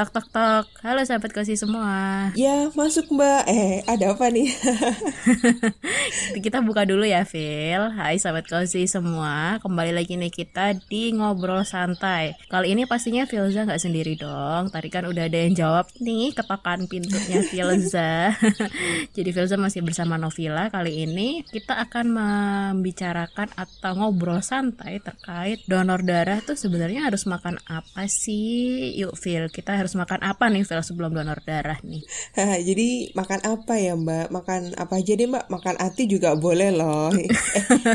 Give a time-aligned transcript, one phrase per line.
[0.00, 0.64] Tok tok tok.
[0.80, 2.32] Halo sahabat kosi semua.
[2.32, 3.42] Ya, masuk Mbak.
[3.52, 4.48] Eh, ada apa nih?
[6.44, 7.92] kita buka dulu ya, Phil.
[7.92, 9.60] Hai sahabat kosi semua.
[9.60, 12.32] Kembali lagi nih kita di ngobrol santai.
[12.48, 14.72] Kali ini pastinya Filza nggak sendiri dong.
[14.72, 18.32] Tadi kan udah ada yang jawab nih ketokan pintunya Filza.
[19.20, 20.72] Jadi Filza masih bersama Novila.
[20.72, 27.60] Kali ini kita akan membicarakan atau ngobrol santai terkait donor darah tuh sebenarnya harus makan
[27.68, 28.96] apa sih?
[28.96, 32.06] Yuk Phil, kita harus harus makan apa nih Vel sebelum donor darah nih?
[32.38, 34.30] Jadi makan apa ya Mbak?
[34.30, 35.50] Makan apa aja deh Mbak?
[35.50, 37.10] Makan ati juga boleh loh.
[37.18, 37.26] eh,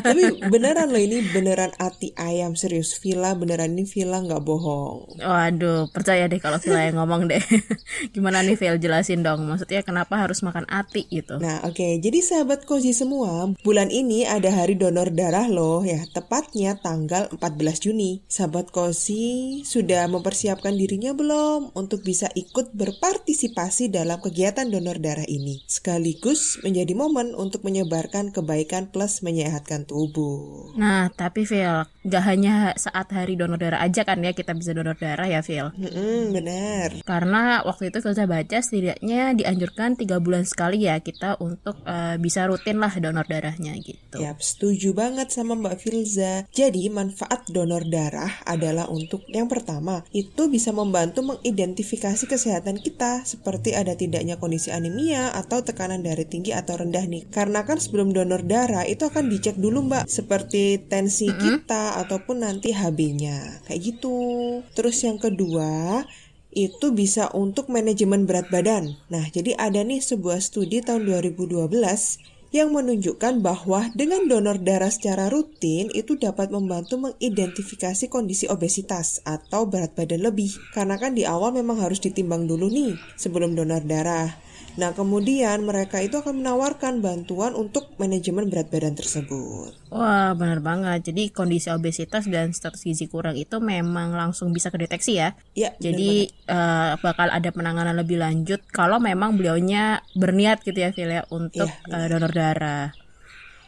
[0.03, 2.99] tapi beneran loh ini beneran ati ayam serius.
[2.99, 5.23] Villa beneran ini Villa nggak bohong.
[5.23, 7.39] Waduh, percaya deh kalau Villa yang ngomong deh.
[8.13, 9.47] Gimana nih Vel jelasin dong.
[9.47, 11.39] Maksudnya kenapa harus makan ati gitu?
[11.39, 12.03] Nah oke, okay.
[12.03, 16.03] jadi sahabat Koji semua, bulan ini ada hari donor darah loh ya.
[16.11, 17.39] Tepatnya tanggal 14
[17.79, 18.19] Juni.
[18.27, 25.61] Sahabat Koji sudah mempersiapkan dirinya belum untuk bisa ikut berpartisipasi dalam kegiatan donor darah ini,
[25.69, 30.73] sekaligus menjadi momen untuk menyebarkan kebaikan plus menyehatkan tubuh.
[30.73, 34.97] Nah, tapi Phil, gak hanya saat hari donor darah aja kan ya kita bisa donor
[34.97, 35.69] darah ya Phil?
[35.77, 37.05] Hmm, benar.
[37.05, 42.49] Karena waktu itu Phil baca setidaknya dianjurkan tiga bulan sekali ya kita untuk uh, bisa
[42.49, 44.17] rutin lah donor darahnya gitu.
[44.17, 46.49] Yap, setuju banget sama Mbak Filza.
[46.49, 53.27] Jadi manfaat donor darah adalah untuk yang pertama itu bisa membantu mengidentifikasi identifikasi kesehatan kita
[53.27, 57.27] seperti ada tidaknya kondisi anemia atau tekanan darah tinggi atau rendah nih.
[57.27, 62.71] Karena kan sebelum donor darah itu akan dicek dulu mbak seperti tensi kita ataupun nanti
[62.71, 64.15] HB-nya kayak gitu.
[64.71, 66.07] Terus yang kedua
[66.55, 68.95] itu bisa untuk manajemen berat badan.
[69.11, 71.67] Nah, jadi ada nih sebuah studi tahun 2012
[72.55, 79.67] yang menunjukkan bahwa dengan donor darah secara rutin itu dapat membantu mengidentifikasi kondisi obesitas atau
[79.67, 80.55] berat badan lebih.
[80.71, 84.44] Karena kan di awal memang harus ditimbang dulu nih sebelum donor darah.
[84.75, 89.71] Nah, kemudian mereka itu akan menawarkan bantuan untuk manajemen berat badan tersebut.
[89.87, 91.11] Wah, benar banget.
[91.11, 95.31] Jadi kondisi obesitas dan status gizi kurang itu memang langsung bisa kedeteksi ya.
[95.55, 95.71] Iya.
[95.79, 101.23] Jadi uh, bakal ada penanganan lebih lanjut kalau memang beliaunya berniat gitu ya, Phil ya,
[101.31, 103.04] untuk ya, uh, donor darah.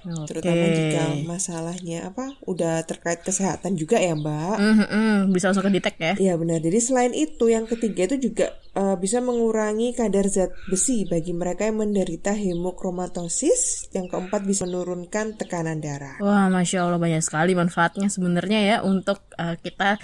[0.05, 0.25] Okay.
[0.29, 4.55] Terutama jika masalahnya apa udah terkait kesehatan juga ya Mbak.
[4.59, 6.13] Mm -hmm, bisa langsung kedetek ya.
[6.17, 6.61] Iya benar.
[6.61, 11.65] Jadi selain itu yang ketiga itu juga uh, bisa mengurangi kadar zat besi bagi mereka
[11.65, 13.89] yang menderita hemokromatosis.
[13.95, 16.21] Yang keempat bisa menurunkan tekanan darah.
[16.21, 19.97] Wah masya Allah banyak sekali manfaatnya sebenarnya ya untuk uh, kita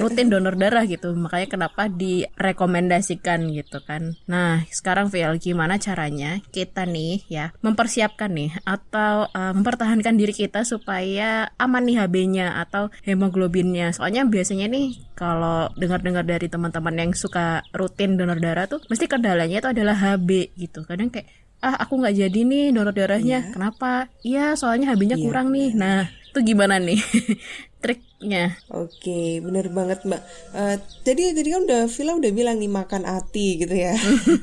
[0.00, 1.12] rutin donor darah gitu.
[1.12, 4.16] Makanya kenapa direkomendasikan gitu kan.
[4.24, 10.64] Nah sekarang Phil gimana caranya kita nih ya mempersiapkan nih atau uh, mempertahankan diri kita
[10.64, 13.92] supaya aman nih HB-nya atau hemoglobinnya.
[13.92, 19.60] Soalnya biasanya nih kalau dengar-dengar dari teman-teman yang suka rutin donor darah tuh mesti kendalanya
[19.60, 20.86] itu adalah HB gitu.
[20.88, 21.28] Kadang kayak
[21.64, 23.44] ah aku nggak jadi nih donor darahnya.
[23.44, 23.52] Yeah.
[23.52, 24.08] Kenapa?
[24.24, 25.24] Iya, soalnya HB-nya yeah.
[25.26, 25.70] kurang nih.
[25.76, 27.00] Nah, itu gimana nih?
[28.24, 28.56] triknya.
[28.72, 30.22] Oke, bener banget mbak.
[30.56, 33.92] Uh, jadi tadi kan udah Villa udah bilang nih makan ati gitu ya.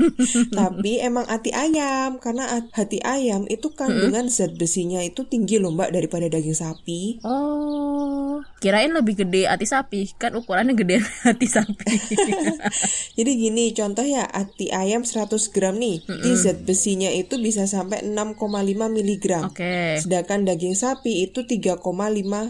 [0.62, 5.90] Tapi emang ati ayam karena hati ayam itu kandungan zat besinya itu tinggi loh mbak
[5.97, 7.18] daripada daging sapi.
[7.25, 11.90] Oh, kirain lebih gede ati sapi kan ukurannya gede hati sapi.
[13.18, 16.38] jadi gini contoh ya ati ayam 100 gram nih, mm -hmm.
[16.38, 18.38] zat besinya itu bisa sampai 6,5
[18.94, 19.50] miligram.
[19.50, 19.66] Oke.
[19.66, 19.92] Okay.
[19.98, 21.81] Sedangkan daging sapi itu 3,5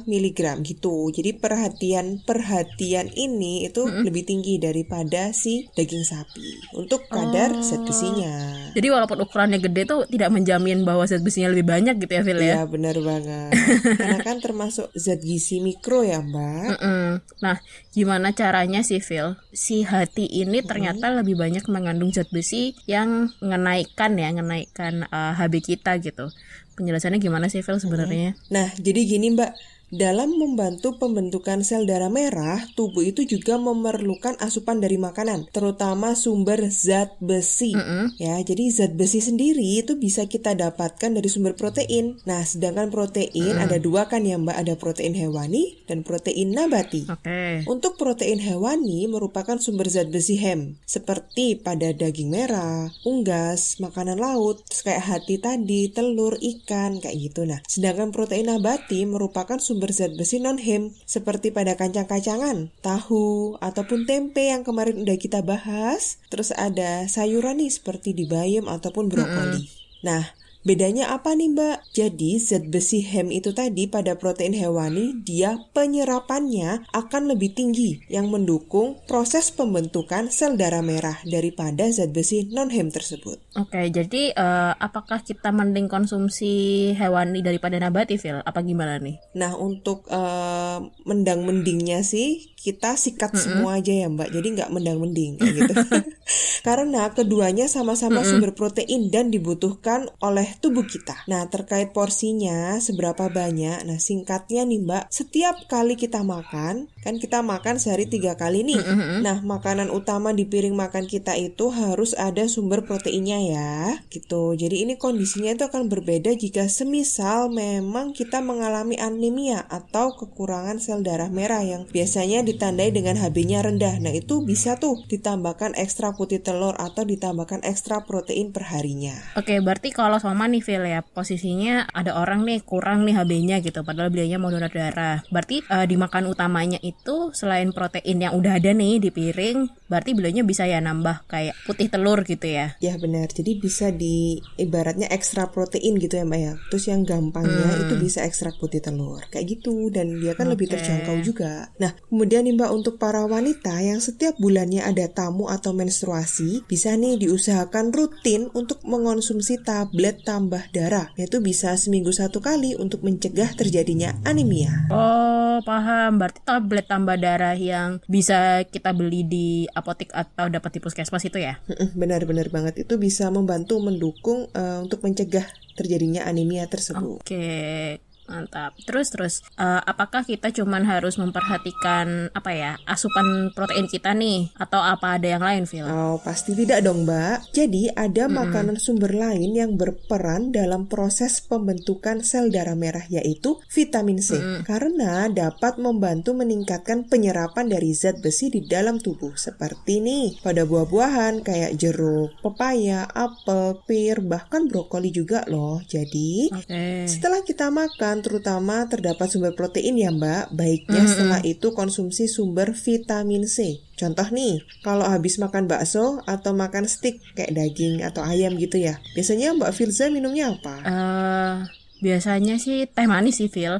[0.03, 0.81] miligram gitu
[1.13, 1.20] gitu.
[1.21, 4.03] Jadi perhatian perhatian ini itu mm -hmm.
[4.09, 7.61] lebih tinggi daripada si daging sapi untuk kadar oh.
[7.61, 8.57] zat besinya.
[8.73, 12.41] Jadi walaupun ukurannya gede tuh tidak menjamin bahwa zat besinya lebih banyak gitu ya, Phil
[12.41, 12.55] ya?
[12.57, 13.53] Iya benar banget.
[14.01, 16.65] Karena kan termasuk zat gizi mikro ya, Mbak.
[16.73, 17.09] Mm -mm.
[17.37, 17.61] Nah,
[17.93, 19.37] gimana caranya sih, Phil?
[19.53, 21.19] Si hati ini ternyata mm -hmm.
[21.21, 26.33] lebih banyak mengandung zat besi yang menaikkan ya, menaikkan uh, eh, HB kita gitu.
[26.73, 28.33] Penjelasannya gimana sih, Phil sebenarnya?
[28.49, 34.79] Nah, jadi gini, Mbak dalam membantu pembentukan sel darah merah, tubuh itu juga memerlukan asupan
[34.79, 37.75] dari makanan, terutama sumber zat besi.
[37.75, 38.05] Mm -hmm.
[38.15, 42.23] Ya, jadi zat besi sendiri itu bisa kita dapatkan dari sumber protein.
[42.23, 43.63] Nah, sedangkan protein mm.
[43.67, 47.11] ada dua kan ya Mbak, ada protein hewani dan protein nabati.
[47.11, 47.67] Okay.
[47.67, 54.63] Untuk protein hewani merupakan sumber zat besi hem, seperti pada daging merah, unggas, makanan laut,
[54.87, 57.43] kayak hati tadi, telur, ikan, kayak gitu.
[57.43, 64.53] Nah, sedangkan protein nabati merupakan sumber berzat besi non-hem seperti pada kacang-kacangan, tahu, ataupun tempe
[64.53, 66.21] yang kemarin udah kita bahas.
[66.29, 69.65] Terus ada sayuran nih seperti di bayam ataupun brokoli.
[69.65, 70.05] Mm -hmm.
[70.05, 70.23] Nah,
[70.61, 71.77] Bedanya apa nih Mbak?
[71.89, 78.29] Jadi zat besi hem itu tadi pada protein hewani dia penyerapannya akan lebih tinggi yang
[78.29, 83.41] mendukung proses pembentukan sel darah merah daripada zat besi non hem tersebut.
[83.57, 88.45] Oke, jadi uh, apakah kita mending konsumsi hewani daripada nabati, Phil?
[88.45, 89.17] Apa gimana nih?
[89.33, 90.77] Nah, untuk uh,
[91.09, 93.45] mendang-mendingnya sih kita sikat mm -hmm.
[93.49, 94.29] semua aja ya Mbak.
[94.29, 95.73] Jadi nggak mendang-mending kayak gitu.
[96.61, 98.29] Karena keduanya sama-sama mm -hmm.
[98.29, 101.25] sumber protein dan dibutuhkan oleh tubuh kita.
[101.25, 103.81] Nah, terkait porsinya seberapa banyak?
[103.85, 108.77] Nah, singkatnya nih Mbak, setiap kali kita makan, kan kita makan sehari tiga kali nih.
[108.77, 109.19] Mm -hmm.
[109.25, 113.73] Nah, makanan utama di piring makan kita itu harus ada sumber proteinnya ya,
[114.13, 114.53] gitu.
[114.53, 121.01] Jadi ini kondisinya itu akan berbeda jika semisal memang kita mengalami anemia atau kekurangan sel
[121.01, 123.97] darah merah yang biasanya ditandai dengan HB-nya rendah.
[123.97, 129.15] Nah, itu bisa tuh ditambahkan ekstra putih telur atau ditambahkan ekstra protein perharinya.
[129.39, 133.87] Oke, berarti kalau sama nih Phil ya, posisinya ada orang nih kurang nih HB-nya gitu,
[133.87, 135.23] padahal beliaunya mau donor darah.
[135.31, 140.11] Berarti uh, di makan utamanya itu selain protein yang udah ada nih di piring, berarti
[140.11, 142.75] beliaunya bisa ya nambah kayak putih telur gitu ya?
[142.83, 146.53] Ya benar, jadi bisa di ibaratnya ekstra protein gitu ya Mbak ya.
[146.67, 147.83] Terus yang gampangnya hmm.
[147.87, 149.87] itu bisa ekstrak putih telur, kayak gitu.
[149.93, 150.53] Dan dia kan okay.
[150.57, 151.69] lebih terjangkau juga.
[151.77, 156.93] Nah, kemudian nih Mbak untuk para wanita yang setiap bulannya ada tamu atau menstruasi, bisa
[156.95, 161.13] nih diusahakan rutin untuk mengonsumsi tablet tambah darah.
[161.15, 164.89] Yaitu bisa seminggu satu kali untuk mencegah terjadinya anemia.
[164.91, 166.17] Oh, paham.
[166.21, 171.39] Berarti tablet tambah darah yang bisa kita beli di apotek atau dapat di puskesmas itu
[171.39, 171.61] ya?
[171.99, 172.83] Benar-benar banget.
[172.83, 175.45] Itu bisa membantu mendukung uh, untuk mencegah
[175.75, 177.23] terjadinya anemia tersebut.
[177.23, 177.31] Oke.
[177.31, 178.10] Okay.
[178.31, 178.71] Mantap.
[178.87, 184.79] Terus terus uh, apakah kita cuman harus memperhatikan apa ya asupan protein kita nih atau
[184.79, 185.83] apa ada yang lain, Phil?
[185.83, 187.51] Oh pasti tidak dong, Mbak.
[187.51, 188.35] Jadi ada -hmm.
[188.39, 194.63] makanan sumber lain yang berperan dalam proses pembentukan sel darah merah yaitu vitamin C -hmm.
[194.63, 201.43] karena dapat membantu meningkatkan penyerapan dari zat besi di dalam tubuh seperti nih pada buah-buahan
[201.43, 205.81] kayak jeruk, pepaya, apel, pir, bahkan brokoli juga loh.
[205.83, 207.09] Jadi okay.
[207.09, 210.53] setelah kita makan terutama terdapat sumber protein ya Mbak.
[210.53, 211.11] Baiknya mm -hmm.
[211.11, 213.81] setelah itu konsumsi sumber vitamin C.
[213.97, 218.97] Contoh nih, kalau habis makan bakso atau makan steak kayak daging atau ayam gitu ya.
[219.13, 220.75] Biasanya Mbak Firza minumnya apa?
[220.81, 221.55] Uh,
[222.01, 223.77] biasanya sih teh manis sih, Phil.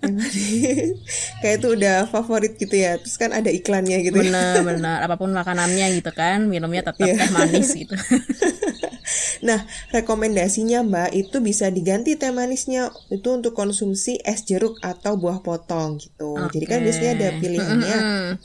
[0.00, 0.96] teh manis.
[1.44, 2.96] kayak itu udah favorit gitu ya.
[3.00, 4.20] Terus kan ada iklannya gitu.
[4.20, 4.64] Benar, ya.
[4.64, 4.98] benar.
[5.04, 7.18] Apa pun makanannya gitu kan, minumnya tetap yeah.
[7.20, 7.92] teh manis gitu.
[9.42, 15.42] Nah, rekomendasinya Mbak itu bisa diganti teh manisnya itu untuk konsumsi es jeruk atau buah
[15.42, 16.38] potong gitu.
[16.46, 16.62] Okay.
[16.62, 17.96] Jadi kan biasanya ada pilihannya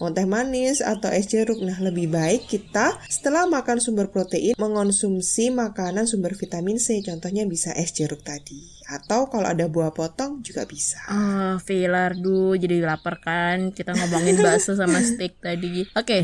[0.02, 1.62] mau teh manis atau es jeruk.
[1.62, 7.06] Nah, lebih baik kita setelah makan sumber protein mengonsumsi makanan sumber vitamin C.
[7.06, 11.04] Contohnya bisa es jeruk tadi atau kalau ada buah potong juga bisa.
[11.12, 13.76] Oh, Filar, duh jadi lapar kan.
[13.76, 15.84] Kita ngomongin bakso sama steak tadi.
[15.92, 16.22] Oke, okay,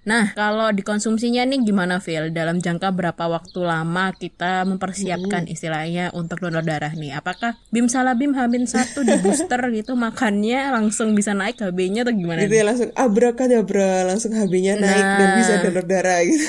[0.00, 2.32] Nah, kalau dikonsumsinya nih gimana, Phil?
[2.32, 5.52] Dalam jangka berapa waktu lama kita mempersiapkan hmm.
[5.52, 7.12] istilahnya untuk donor darah nih?
[7.12, 12.48] Apakah Bim Salabim Hamin satu di booster gitu makannya langsung bisa naik HB-nya atau gimana?
[12.48, 16.48] Gitu ya langsung abrakadabra langsung HB-nya naik nah, dan bisa donor darah gitu.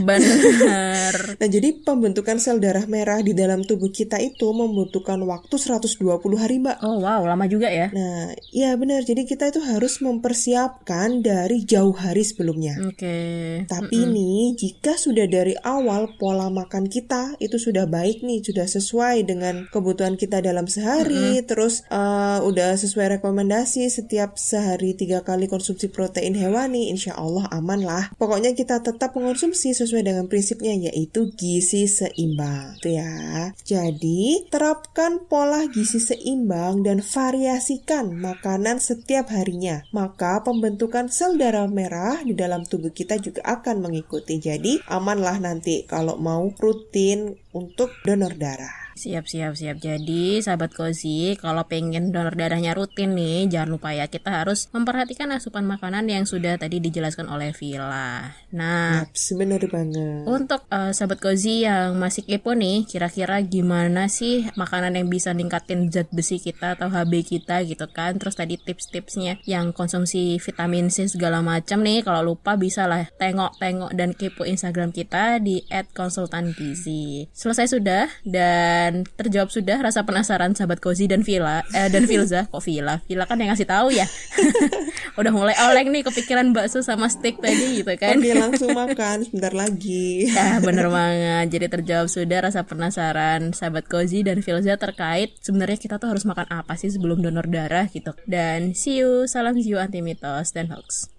[0.00, 1.14] Benar.
[1.40, 6.00] nah, jadi pembentukan sel darah merah di dalam tubuh kita itu membutuhkan waktu 120
[6.40, 6.80] hari, Mbak.
[6.80, 7.92] Oh, wow, lama juga ya.
[7.92, 9.04] Nah, iya benar.
[9.04, 12.96] Jadi kita itu harus mempersiapkan dari jauh hari sebelumnya Oke.
[12.96, 13.40] Okay.
[13.66, 14.14] Tapi mm -mm.
[14.14, 19.66] nih, jika sudah dari awal pola makan kita itu sudah baik nih, sudah sesuai dengan
[19.72, 21.48] kebutuhan kita dalam sehari, mm -hmm.
[21.48, 27.82] terus uh, udah sesuai rekomendasi setiap sehari tiga kali konsumsi protein hewani, insya Allah aman
[27.82, 28.04] lah.
[28.16, 33.50] Pokoknya kita tetap mengonsumsi sesuai dengan prinsipnya yaitu gizi seimbang, tuh ya.
[33.64, 39.82] Jadi terapkan pola gizi seimbang dan variasikan makanan setiap harinya.
[39.94, 44.36] Maka pembentukan sel darah merah di dalam dalam tubuh kita juga akan mengikuti.
[44.36, 48.79] Jadi amanlah nanti kalau mau rutin untuk donor darah.
[48.98, 49.76] Siap, siap, siap.
[49.78, 55.30] Jadi, sahabat Kozi, kalau pengen donor darahnya rutin nih, jangan lupa ya, kita harus memperhatikan
[55.30, 58.34] asupan makanan yang sudah tadi dijelaskan oleh Villa.
[58.50, 60.26] Nah, sebenarnya banget.
[60.26, 65.86] Untuk uh, sahabat Kozi yang masih kepo nih, kira-kira gimana sih makanan yang bisa ningkatin
[65.92, 68.18] zat besi kita atau HB kita gitu kan?
[68.18, 73.94] Terus tadi tips-tipsnya yang konsumsi vitamin C segala macam nih, kalau lupa bisa lah tengok-tengok
[73.94, 75.62] dan kepo Instagram kita di
[75.94, 77.30] @konsultangizi.
[77.30, 78.79] selesai sudah dan
[79.18, 82.46] terjawab sudah rasa penasaran sahabat Kozi dan Vila eh, dan Filza.
[82.52, 83.02] Kok Vila?
[83.06, 84.06] Vila kan yang ngasih tahu ya.
[85.20, 88.16] Udah mulai oleng nih kepikiran bakso sama steak tadi gitu kan.
[88.18, 90.30] Oke langsung makan sebentar lagi.
[90.30, 91.46] Ya bener banget.
[91.52, 96.46] Jadi terjawab sudah rasa penasaran sahabat Kozi dan Filza terkait sebenarnya kita tuh harus makan
[96.48, 98.16] apa sih sebelum donor darah gitu.
[98.24, 99.26] Dan see you.
[99.26, 101.10] Salam jiwa anti mitos dan hoax